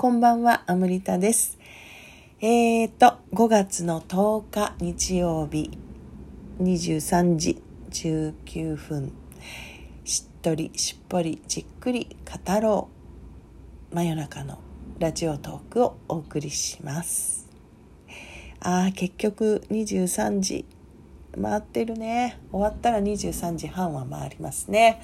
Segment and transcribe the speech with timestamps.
[0.00, 1.58] こんばんは、アムリタです。
[2.40, 5.72] えーと、5月の10日日曜日、
[6.58, 9.12] 23時19分、
[10.06, 12.88] しっとり、しっぽり、じっくり語ろ
[13.92, 13.94] う。
[13.94, 14.56] 真夜中の
[14.98, 17.46] ラジオトークをお送りします。
[18.60, 20.64] ああ、結局23時
[21.38, 22.38] 回ってるね。
[22.50, 25.02] 終わったら23時半は回りますね。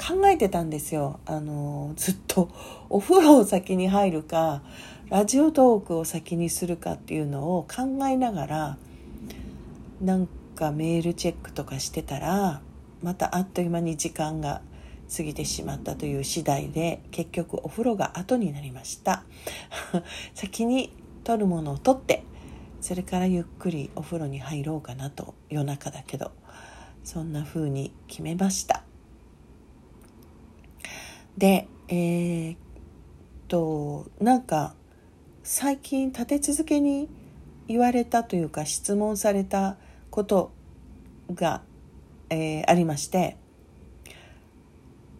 [0.00, 1.20] 考えてたんですよ。
[1.26, 2.48] あの、ずっと
[2.88, 4.62] お風呂を先に入るか、
[5.08, 8.78] ラジオトークを先にするかっていうのを考えながら、
[10.00, 12.62] なんかメールチェックとかしてたら、
[13.02, 14.62] またあっという間に時間が
[15.14, 19.24] 過ぎてしまったという次第で、結局お風呂が後になりました。
[20.34, 20.92] 先に
[21.24, 22.24] 取るものを取って、
[22.80, 26.32] それからゆっくりお風呂に入ろうかなと夜中だけど
[27.04, 28.84] そんな風に決めました
[31.40, 32.58] でえー、っ
[33.48, 34.74] となんか
[35.42, 37.08] 最近立て続けに
[37.66, 39.78] 言われたというか質問された
[40.10, 40.52] こと
[41.32, 41.62] が、
[42.28, 43.38] えー、ありまして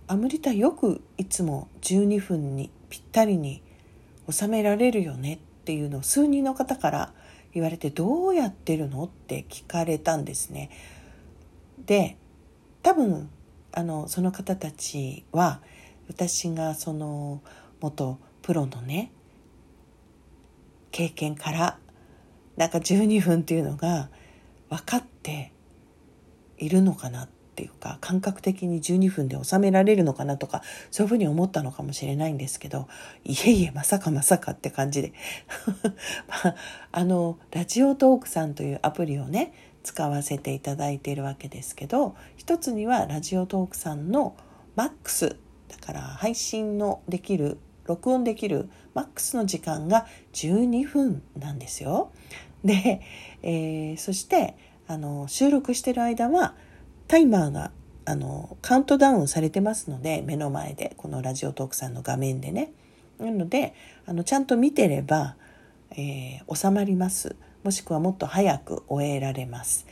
[0.08, 3.62] アムリタよくいつも12分にぴったりに
[4.28, 7.12] 収められるよねっていうのを数人の方から
[7.54, 10.68] 言われてどうやってるのって聞かれたんですね。
[11.86, 12.18] で
[12.82, 13.30] 多分
[13.72, 15.62] あのその方たちは
[16.10, 17.40] 私がその
[17.80, 19.12] 元プロのね
[20.90, 21.78] 経験から
[22.56, 24.10] なんか12分っていうのが
[24.70, 25.52] 分かって
[26.58, 32.88] いるのかなっていうか感覚的に12分で収められるのかなとかそういうふうに思ったのかもしれないんですけど
[33.24, 35.12] いえいえまさかまさかって感じで。
[36.26, 36.54] まあ、
[36.90, 39.52] あのラジオトークさんというアプリをね
[39.84, 44.34] 使わせていただいているわけですけど一つにはラジオトークさんの
[44.74, 45.36] マックス
[45.70, 52.10] だから配信のできる録音できるマックスの時間が12分なんですよ。
[52.64, 53.00] で、
[53.42, 56.54] えー、そしてあの収録してる間は
[57.08, 57.70] タイマーが
[58.04, 62.72] あのカウントダウンされてますので目の前でこのラジオトークさんの画面でね。
[63.18, 63.74] なので
[64.06, 65.36] あのちゃんと見てれば、
[65.92, 69.86] えー、収まりますもしくはもっと早く終えられます。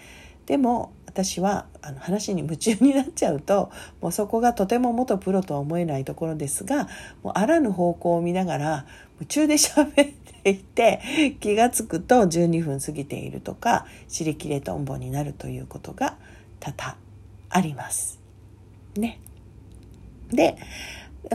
[0.46, 6.88] でも私はあの話に夢中になっちゃうともうそこがとても元プロとは思えないところですが
[7.24, 8.86] もうあらぬ方向を見ながら
[9.16, 16.16] 夢中で喋っていて気が付くと12分過ぎているとか尻切れとんぼになるということが
[16.60, 16.96] 多々
[17.50, 18.20] あります。
[18.96, 19.18] ね。
[20.30, 20.56] で、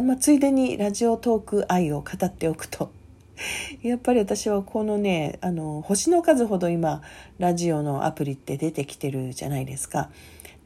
[0.01, 2.89] まあ、ついでにラジオトーク愛を語っておくと
[3.81, 7.01] やっぱり私はこのねあの星の数ほど今
[7.39, 10.09] ラジオのアプリって出てきてるじゃないですか。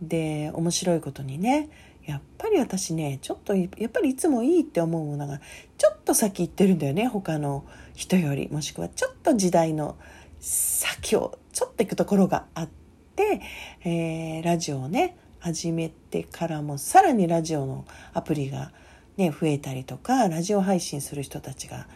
[0.01, 1.69] で面白いことにね
[2.06, 5.41] やっぱり私ねちょっとやっぱりいつもいいって思うものが
[5.77, 9.97] ちょっと先行ってるんだよね他の人よりもしくはちょっと時代の
[10.39, 12.69] 先をちょっと行くところがあっ
[13.16, 13.41] て、
[13.83, 18.72] えー、ラジオをね始めてからもさらにラジオのアプリが
[19.17, 21.88] ね増えたりとかラジオ配信する人たちが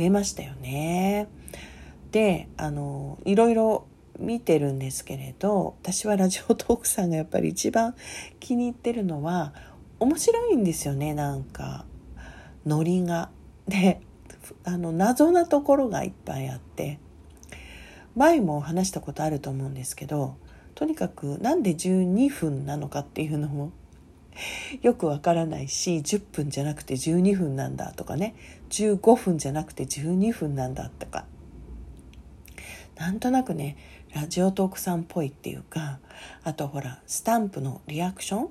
[0.00, 1.28] 増えましたよね。
[2.10, 3.86] であのいろいろ
[4.18, 7.94] 見てるんですけれど私はラジオトークさんがやっぱり一番
[8.40, 9.52] 気に入ってるのは
[9.98, 11.84] 面白いんですよねなんか
[12.64, 13.28] ノリが。
[13.68, 14.00] で
[14.64, 16.98] あの謎なところがいっぱいあって
[18.16, 20.36] 前も話したことあると思うんですけど
[20.74, 23.70] とにかくなんで12分なのかっていうのも
[24.82, 28.34] よくわからないし10分じゃなくて12分なんだとかね。
[28.70, 31.24] 15分じゃなくて12分なんだとか。
[32.96, 33.76] なんとなくね
[34.14, 36.00] ラジオトークさんっぽいっていうか
[36.44, 38.48] あとほらスタンプのリアクション。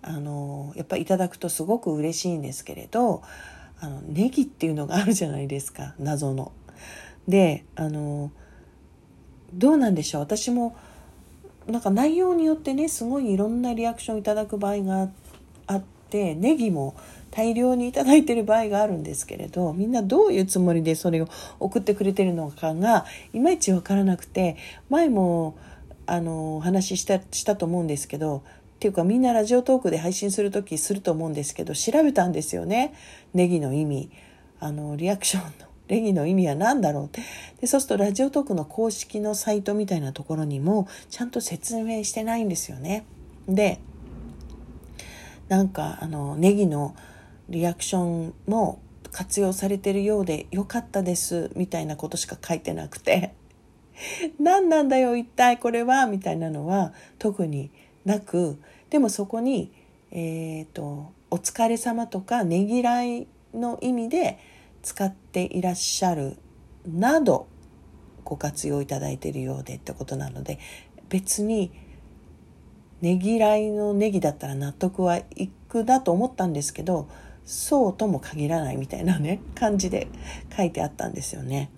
[0.00, 3.22] あのやっぱいただくとすごく嬉しいんですけれど
[3.80, 6.52] あのネギっていうのがあるじゃないですか謎の。
[7.26, 8.30] であの
[9.52, 10.20] どうなんでしょう。
[10.22, 10.76] 私も
[11.66, 15.10] なんか内容によってねすごいいろんなリアクションいただく場合があっ
[15.68, 16.96] あってネギも
[17.30, 21.28] 大量に頂いてる場合があるんですけれどみんなどういうつもりでそれを
[21.60, 24.56] 送ってくれてるのかがいまいち分からなくて
[24.88, 25.56] 前も
[26.06, 28.42] あのお話ししたしたと思うんですけど
[28.78, 32.94] っていうかみんなラジオトークで配信する時すると思うんですけど調べたんですよね。
[33.34, 34.10] ネギの意味。
[34.60, 35.66] あのリアクションの。
[35.88, 37.22] レギの意味は何だろうって。
[37.60, 43.04] でそうするとラジオトークの公式のサイトみたいなところにもちゃんと説明してないんですよね。
[43.48, 43.80] で
[45.48, 46.94] なんかあのネギの
[47.48, 48.80] リアクションも
[49.10, 53.34] 活用されてるようでよかったですみたいなことしか書いてなくて。
[54.38, 57.70] 何なんだよ一体これはみたいなのは特に
[58.04, 58.58] なく。
[58.90, 59.72] でもそこに
[60.10, 64.38] えっ、ー、とお疲れ様とかねぎらいの意味で
[64.82, 66.36] 使っていらっしゃる
[66.86, 67.48] など
[68.24, 70.58] ご活用いただいているようでってことなので
[71.08, 71.72] 別に
[73.00, 77.08] ねぎらいのネギだったら納得はいくなと思ったんですけど
[77.44, 80.08] そうとも限らないみたいなね感じで
[80.56, 81.70] 書いてあったんですよね。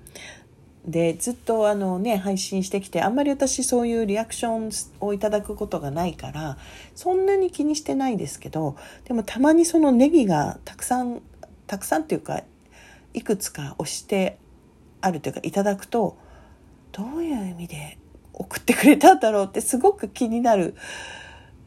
[0.84, 6.56] でずっとあのね配信してきてあんまり私そういうリアクションをいただくことがないから
[6.94, 11.20] そんなに気にしてないですけどでもたまにそのネギがたくさん
[11.66, 12.42] たくさんっていうか
[13.12, 14.38] いくつか押して
[15.02, 16.16] あるというかいただくと
[16.92, 17.98] どういう意味で
[18.40, 20.74] 送ってくれたんだろうってすごく気になる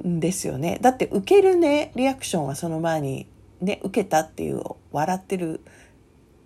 [0.03, 0.79] んですよね。
[0.81, 3.27] だって受けるねリアクションはその前に
[3.61, 5.61] ね受けたっていう笑ってる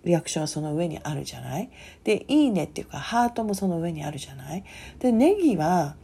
[0.04, 1.70] リアクションはその上にあるじゃない？
[2.04, 4.64] で「いいね」っていうかハートもその上にあるじゃない？
[4.98, 5.96] でネギは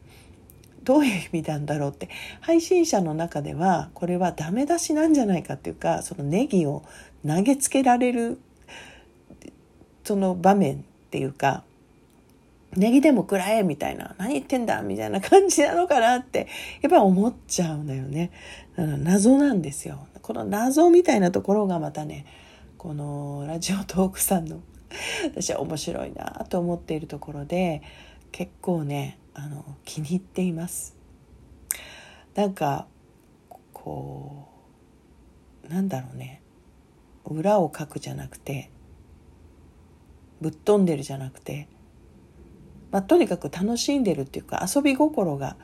[0.82, 2.09] どういう意味なんだろうって
[2.41, 6.82] 配信者の中ではこれはダメ出しなんじゃないかっていうかそのネギを
[7.26, 8.38] 投げつけられる
[10.03, 10.79] その場面っ
[11.11, 11.62] ていうか
[12.76, 16.49] ネギでも食らえみたいな何言ってんだみたいな感じなのかなって
[16.82, 18.31] やっぱ思っちゃうんだよね。
[18.76, 20.06] 謎なんですよ。
[20.23, 22.26] この謎みたいなところがまたね
[22.79, 24.61] このラジオトークさんの
[25.25, 27.82] 私は面白いなと思っているところで
[28.32, 30.97] 結構ねあの気に入っています。
[32.35, 32.87] なんか
[33.73, 34.49] こ
[35.69, 36.41] うなんだろうね。
[37.26, 38.71] 裏をかくじゃなくて
[40.41, 41.69] ぶっ飛んでるじゃなくて、
[42.94, 45.56] まあ、とにかく楽しんでるっていうか遊び心が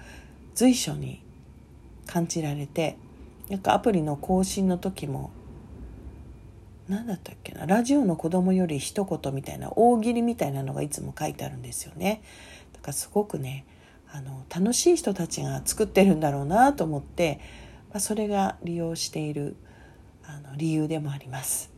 [0.56, 1.23] 随所に
[2.05, 2.97] 感じられて
[3.49, 5.31] なんかアプリの更新の時も
[6.88, 12.21] 何だったっけなラジオの子供より一言みたいな大喜利みたいなのがいつも書いてあるんですよね。
[12.73, 13.65] だからすごくね
[14.12, 17.38] あの楽しい人たちが作ってるんだろうなと思って、
[17.91, 19.55] まあ、それが利用している
[20.25, 21.71] あの理由でもあります。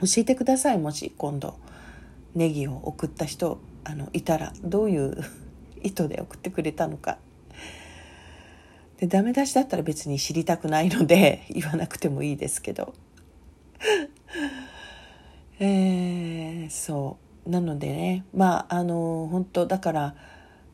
[0.00, 0.78] 教えてください。
[0.78, 1.54] もし今度
[2.34, 5.16] ネギを送った人あのいたらどういう
[5.82, 7.18] 意図で送ってくれたのか。
[8.98, 12.94] でダメ出しだったら別に知りたくないので 言わなくてもいいですけど。
[15.58, 17.16] えー、そ
[17.46, 17.50] う。
[17.50, 20.14] なのでねまああの本当だから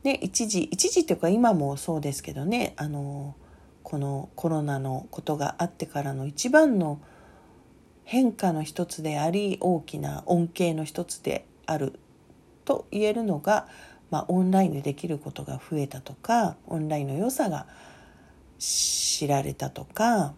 [0.02, 3.36] ね一時一時というか今もそうですけどねあの
[3.84, 7.00] このコロナのことがあってからの一番の
[8.02, 11.98] 変化の一つであり大きな恩恵の一つである
[12.66, 13.66] と言えるのが、
[14.10, 17.66] まあ、オンラインでできることが増えたとかオンラインの良さが
[18.58, 20.34] 知られたとか、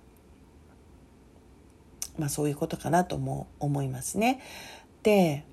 [2.19, 4.41] まあ、そういうことかなとも思いますね。
[5.03, 5.45] で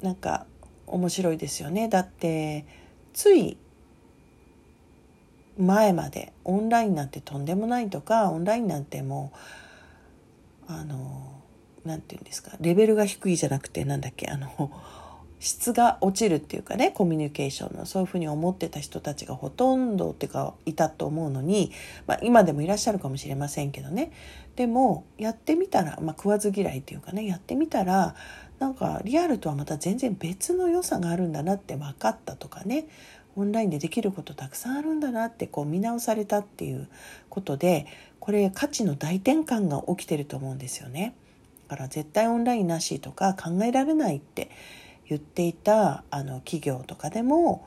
[0.00, 0.46] なんか
[0.86, 2.64] 面白いですよねだって
[3.12, 3.58] つい
[5.58, 9.32] 前までオンラインなんてとんでもないとかオンラインなんても
[10.68, 11.42] うあの
[11.84, 14.70] 何て言うんですかレベルが低いじゃなくてなんだっけあの
[15.40, 21.72] 質が落ちるっていうかねコミュニケーションのそういうふうに思ってた人たちがほとんどっていうかいたと思うのに、
[22.06, 24.12] まあ、今でもいらっしゃるかもしれませんけどね
[24.56, 28.14] でもやってみたら、まあ、食わず嫌いっていうかねやってみたら
[28.58, 32.88] なんかリアルとはまた全然別の良さがあるんだなって分かったとかね
[33.36, 36.88] オンラインでできることたくさんあるんだなってこう見直されたっていう
[37.28, 37.86] ことで
[38.18, 41.14] これ価値の大転換が起きてると思うんですよね。
[41.68, 44.50] だから絶対オンラインなしとか考えられないって
[45.08, 47.66] 言っていたあの企業とかでも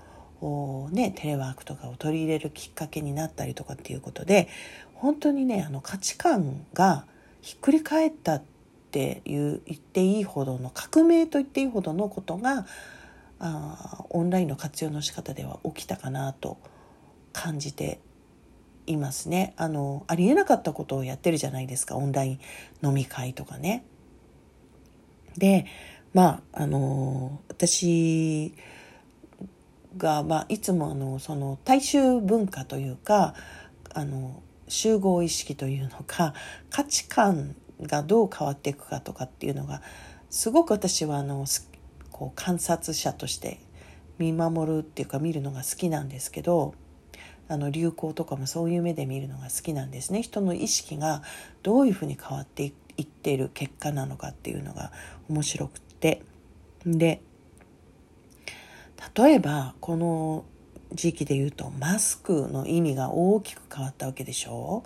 [0.92, 4.48] ね、テレワークとかを取り入れるきっかけになったりとかっていうことで
[4.96, 7.06] 本当にねあの価値観が
[7.42, 8.44] ひっくり返ったっ
[8.90, 12.66] ていう言っていいほどの革命と言っていいほどのことが
[13.40, 16.58] あオンラインの活用の仕方では起きたかなと
[17.34, 18.00] 感じて
[18.88, 22.40] いますねあのありえなかったことをやってるじゃないですかオンライン
[22.84, 23.86] 飲み会とかね。
[25.38, 25.66] で
[26.14, 28.54] まああの私
[29.98, 33.34] が、まあ、いつもあのその大衆文化というか
[33.94, 36.34] あの集合意識というのか
[36.70, 39.82] 価値観がどう変わっていくかとかっていうのが
[40.30, 41.46] すごく私はあの
[42.12, 43.60] こう観察者として
[44.18, 46.76] 見守るっていうか見るのが好きなんですけど
[47.50, 50.22] あの流行とかもそういう目で見るのが好きなんですね。
[50.22, 51.22] 人の意識が
[51.64, 54.94] どういうふうに変わっていっている結果なのかっていうのが
[55.28, 56.22] 面白くで
[59.16, 60.44] 例えばこの
[60.94, 64.84] 時期で言うとマスクの意味が大きく変わったわけでしょ？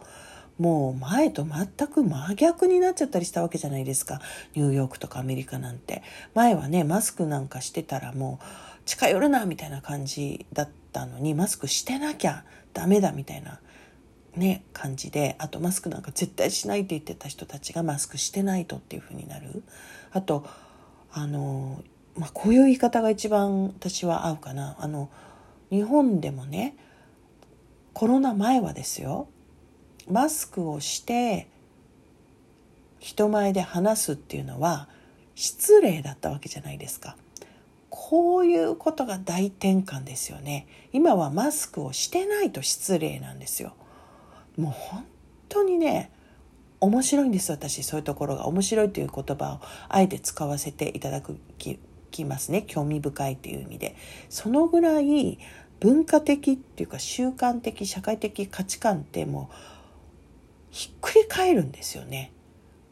[0.60, 4.22] うもう前と全く真逆になっちゃったりしたわけじゃないですか。
[4.54, 6.02] ニューヨークとかアメリカなんて。
[6.34, 8.46] 前はね、マスクなんかしてたらもう
[8.86, 13.60] 近寄るなみたいな感じだったのに、マスクしてなきゃダメだみたいな
[14.36, 19.64] ね感じであとマスクなんか絶対しないって言ってた人たちがマスクしてないとっていうふうになる
[20.14, 20.46] あと
[21.18, 21.82] あの、
[22.18, 25.10] まあ、こういう言い方が一番私は合うかなあの
[25.72, 26.76] 日本でもね
[27.94, 29.28] コロナ前はですよ
[30.12, 31.48] マスクをして
[33.00, 34.90] 人前で話すっていうのは
[35.36, 37.16] 失礼だったわけじゃないですか。
[37.90, 40.68] こういうことが大転換ですよね。
[40.92, 43.74] 今はマスクをしてないと失礼なんですよ。
[44.58, 45.06] もう本
[45.50, 46.10] 当にね、
[46.80, 47.84] 面白いんです私。
[47.84, 48.48] そういうところが。
[48.48, 51.22] 面白いという言葉をあえて使わせていただ
[52.12, 52.64] きますね。
[52.68, 53.96] 興味深いっていう意味で。
[54.30, 55.40] そのぐらい
[55.80, 59.56] 文化的っていうか習慣的社会的価値観ってもう
[60.72, 62.32] ひっくり返るんですよね。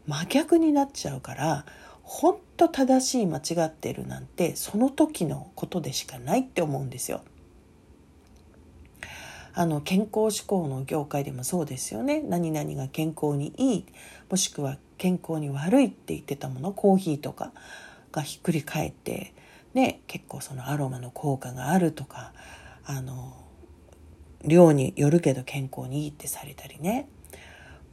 [0.08, 1.66] 真逆になっちゃうから
[2.04, 7.22] 本当正しい間違ってるなんてその時のことでしかないって思うんですよ。
[9.56, 12.22] あの健康志向の業界でもそうですよね。
[12.22, 13.86] 何々が健康にいい
[14.30, 17.52] もしくは健康に悪いって言ってたものコーヒーとか
[18.12, 19.34] がひっくり返って
[19.74, 22.34] ね結構そのアロマの効果があるとか
[22.86, 23.36] あの
[24.44, 27.08] 量によるけど健康にいいってされたりね。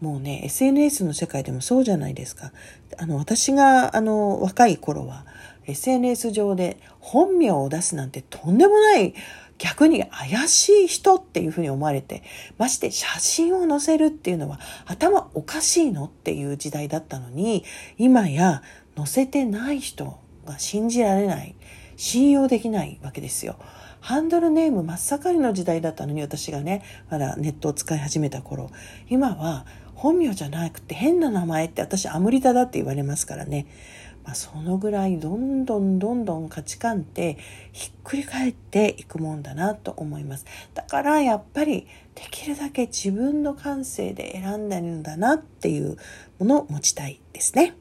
[0.01, 2.53] もうね SNS の世界でもそうじゃないですか。
[2.97, 5.27] あの私があの若い頃は
[5.67, 9.15] SNS 上で本名を出すなんてとんでもない
[9.61, 12.23] 逆に怪しい人っていうふうに思われて
[12.57, 17.63] まして写真を載せるっていうのは頭おかしいのっていう時代だったのに
[17.99, 18.63] 今や
[18.97, 21.55] 載せてない人が信じられない
[21.97, 23.57] 信用できないわけですよ。
[24.01, 28.71] ハンドルネーム真っ盛りの時代だったのに私がねまだネットを使い始めた頃
[29.11, 33.67] 今は本名じゃなくて変な名前って私アムリタだって言われますからね、
[34.31, 37.37] まあ、そのぐらいどんどんどんどん価値観って
[37.73, 40.47] ひっくり返っていくもんだなと思います。
[40.73, 45.97] だからやっぱりできるだけ自分の感性で選んだんだなっていう
[46.39, 47.75] ものを持ちたいですね。